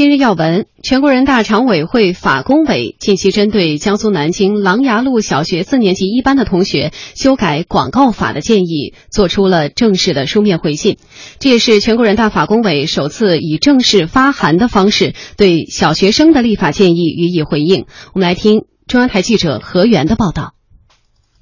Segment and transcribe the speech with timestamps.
[0.00, 10.96] 今日要闻：全国人大常委会法工委近期针对江苏南京琅琊路小学四年级一班的同学修改广告法的建议，作出了正式的书面回信。
[11.38, 17.84] 这也是全国人大法工委首次以正式发函的方式对小学生的立法建议予以回应。
[18.14, 20.54] 我们来听中央台记者何源的报道。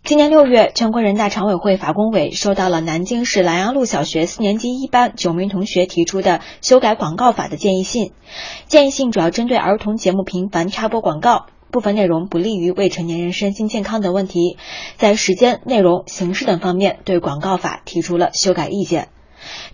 [0.09, 8.13] 今年六月，全国人大常委会法工委收到了南京市南阳路小学四年级一班九名同学提出的修改广告法的建议信。
[8.69, 14.57] 建议信主要针对儿童节目频繁插播广告，部分内容不利于未成年人身心健康等问题，
[14.97, 19.09] 在时间、内容、形式等方面对广告法提出了修改意见。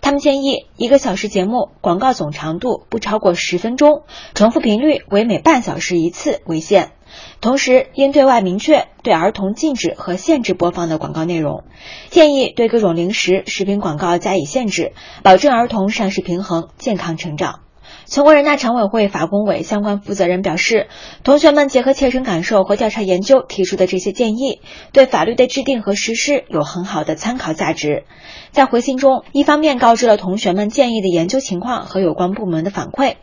[0.01, 4.03] 他们建议，一个小时节目广告总长度不超过十分钟，
[4.33, 6.91] 重复频率为每半小时一次为限。
[7.39, 11.63] 同时，应对外明确对儿童禁止和限制播放的广告内容，
[12.09, 14.93] 建议对各种零食、食品广告加以限制，
[15.23, 17.64] 保证儿童膳食平衡、健康成长。
[18.07, 20.87] 全国人大常委会法工委相关负责人表示，
[21.23, 24.61] 同学们结合切身感受和调查研究提出的这些建议，
[24.91, 28.03] 对法律的制定和实施有很好的参考价值。
[28.51, 33.15] 在回信中，一方面告知了同学们建议的研究情况和有关部门的反馈，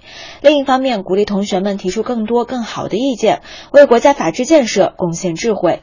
[0.43, 3.41] 另一方面鼓励同学们提出更多更好的意见，
[3.73, 5.81] 为国家法治建设贡献智慧。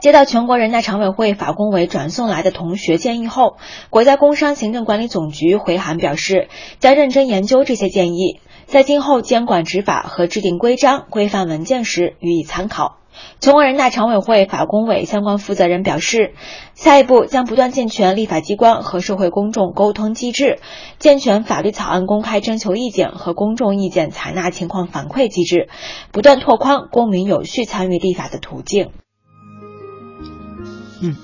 [0.00, 3.56] 接到全国人大常委会法工委转送来的同学建议后，
[3.90, 6.48] 国家工商行政管理总局回函表示，
[6.80, 8.37] 将认真研究这些建议。
[8.68, 12.98] 在今后监管执法和制定规章规范文件时予以参考。
[13.40, 16.34] 全国人大常委会法工委相关负责人表示，
[16.74, 20.58] 下一步将不断健全立法机关和社会公众沟通机制，
[20.98, 25.68] 健全法律草案公开征求意见和公众意见采纳情况反馈机制，
[26.12, 28.90] 不断拓宽公民有序参与立法的途径。
[31.02, 31.16] 嗯，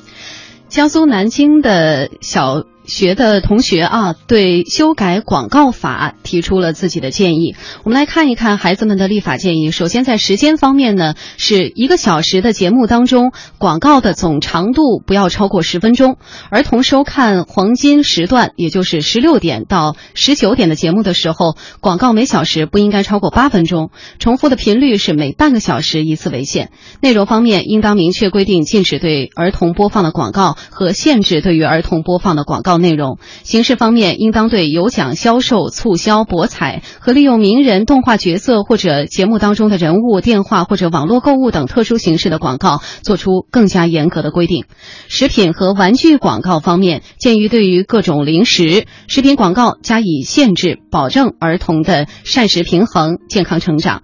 [0.69, 2.65] 江苏南京的小。
[2.85, 7.57] 学的同学啊，对修改广告法提出了自己的建议。
[7.83, 9.71] 我们来看一看孩子们的立法建议。
[9.71, 16.19] 首先，在时间方面呢，是一个小时的节目当中，广告的总长度不要超过十分钟。
[16.51, 26.71] 儿童收看黄金时段，也就是十六点到十九点的节目的时候，广告每小时不应该超过八分钟，重复的频率是每半个小时一次为限。
[27.01, 32.74] 内容方面，应当明确规定禁止对儿童播放的广告和限制对于儿童播放的广告。
[32.79, 44.65] 内容形式方面，应当对有奖销售、促销、博彩和利用名人、动画角色或者节目当中的人物、电话或者网络购物等特殊形式的广告做出更加严格的规定。
[45.09, 54.03] 食品和玩具广告方面，鉴于对于各种零食、食品广告加以限制，保证儿童的膳食平衡、健康成长。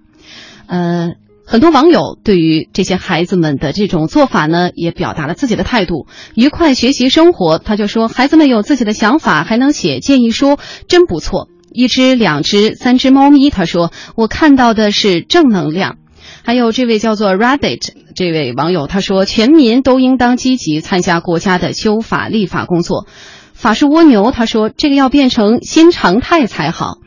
[0.67, 1.11] 呃。
[1.51, 6.07] 很多网友对于这些孩子们的这种做法呢，也表达了自己的态度。
[6.33, 10.57] 愉快学习生活，他就说孩子们有自己的想法，还能写建议书，
[10.87, 11.49] 真不错。
[11.73, 15.97] 一只、两只、三只猫咪，他说我看到的是正能量。
[16.41, 17.81] 还有这位叫做 Rabbit
[18.15, 23.07] 这位网友，他说全民都应当积极参加国家的修法立法工作。
[23.51, 27.00] 法术蜗牛他说这个要变成新常态才好。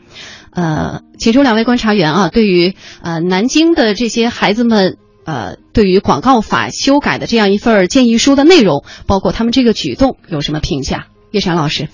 [0.55, 11.07] 呃，其中两位观察员啊，对于呃南京的这些孩子们，呃，对于广告法修改的这样一份建议书的内容，包括他们这个举动有什么评价？
[11.31, 11.89] 叶山老师。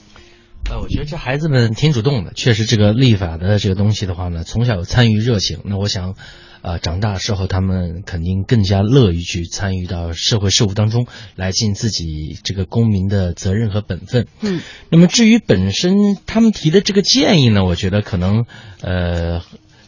[0.71, 6.15] 呃，我觉得这孩子们挺主动的，确实这个立法的这个东西的话呢，从小有参与热情，那我想。
[6.63, 14.27] 呃，长大之后，他们肯定更加乐于去参与到社会事务当中来尽自己这个公民的责任和本分。
[14.41, 14.61] 嗯，
[14.91, 15.95] 那么至于本身
[16.27, 18.45] 他们提的这个建议呢，我觉得可能
[18.81, 19.41] 呃，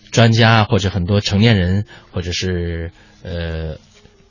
[0.10, 3.78] 专家或者很多成年人或者是呃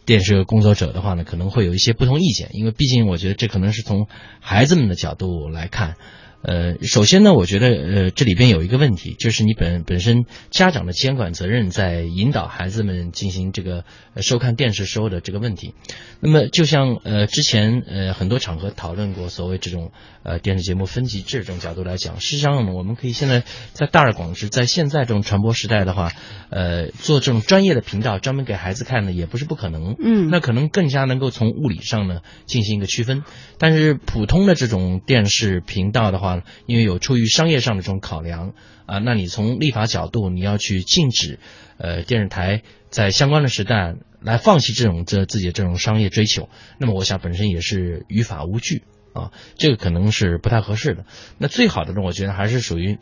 [0.04, 4.08] 电视工作者的话呢，可能会有一些不同意见，因为毕竟我觉得这可能是从
[4.40, 5.94] 孩子们的角度来看。
[6.42, 13.84] 呃，首先呢，我觉得呃，这里边有一个问题，就是你本本身家长的监管责任在引导孩子们进行这个
[14.16, 15.75] 收看电视时候的这个问题。
[16.20, 19.92] 那么，就像呃之前呃很多场合讨论过所谓这种
[20.25, 26.12] 呃电视节目分级制这种角度来讲，实际上我们可以现在在大而广之，在现在这种传播时代的话，
[26.50, 29.94] 呃，做这种专业的频道专门给孩子看呢，也不是不可能。
[30.02, 33.22] 嗯，那可能更加能够从物理上呢进行一个区分。
[33.58, 36.31] 但是普通的这种电视频道的话，
[36.67, 38.55] 因为有出于商业上的这种考量
[38.87, 41.38] 啊，那你从立法角度，你要去禁止，
[41.79, 46.49] 呃，电视台在相关的时代来放弃这种这自己的这种商业追求，
[46.79, 51.05] 那么我想本身也是于法无据啊，这个可能是不太合适的。
[51.38, 52.99] 那最好的呢，我觉得还是属于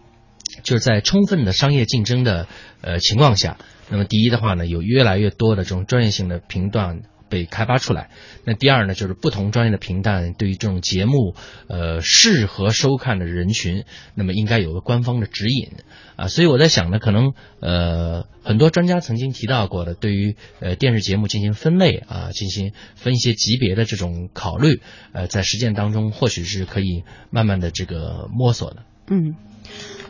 [0.63, 2.49] 就是在充分的商业竞争的
[2.81, 7.03] 呃情况下，那么第一的话呢，有越来越多的这种专业性的频段。
[7.31, 8.11] 被开发出来。
[8.45, 11.35] 那第二呢，就是不同专业的频段对于这种节目，
[11.69, 13.85] 呃，适合收看的人群，
[14.15, 15.71] 那么应该有个官方的指引
[16.17, 16.27] 啊。
[16.27, 28.83] 所以我在想呢，可能呃，很多专家曾经提到过的，对于呃电视节目进行分类啊，进行分一些级别的这种考虑，呃，在实践当中或许是可以慢慢的这个摸索的。
[29.11, 29.35] 嗯。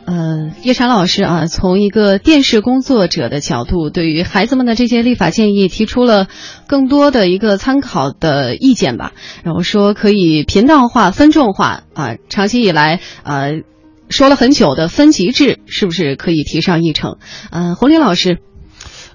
[0.03, 6.27] 呃，叶禅老师啊，从一个电视工作者的角度，对于孩子们的这些立法建议提出了
[6.65, 9.13] 更多的一个参考的意见吧。
[9.43, 13.61] 然后说可以频道化、分众化啊，长期以来呃
[14.09, 17.17] 说了很久的分级制，是不是可以提上议程？
[17.51, 18.39] 嗯，洪林老师。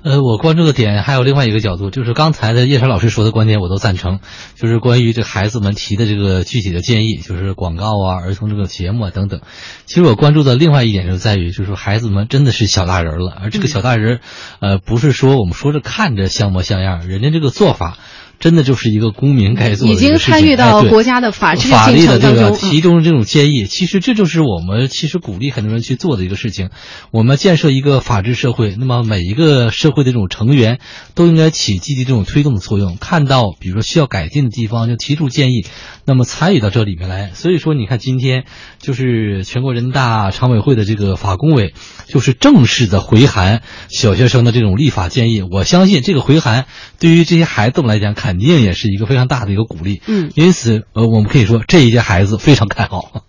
[0.02, 4.20] 呃，我关注的点还有另外一个角度，就是刚才的叶晨老师说的观点，我都赞成。
[4.54, 9.40] 就是关于这孩子们提的这个具体的建议，就是广告啊、儿童这个节目啊等等。
[9.86, 14.20] 其实我关注的另外一点就在于，就是孩子们真的是小大人了，而这个小大人，
[14.60, 17.98] 呃，不是说我们说着看着像模像样，人家这个做法。
[18.38, 26.68] 真的就是一个公民该做的已经参与到国家的法治法律的这个提供这种建议，其实这就是我们其实鼓励很多人去做的一个事情。
[27.10, 30.80] 我们建设一个法治社会，那么每一个社会的这种成员
[31.14, 32.98] 都应该起积极这种推动的作用。
[33.00, 35.64] 看到比如说需要改进的地方，就提出建议，
[36.04, 37.30] 那么参与到这里面来。
[37.32, 38.44] 所以说，你看今天
[38.78, 41.72] 就是全国人大常委会的这个法工委，
[42.06, 45.40] 就是正式的回函小学生的这种立法建议。
[45.40, 46.66] 我相信这个回函
[47.00, 48.25] 对于这些孩子们来讲，看。
[48.26, 53.22] 肯定也是一个非常大的一个鼓励，嗯，因此，呃，我们可以说这一届孩子非常看好。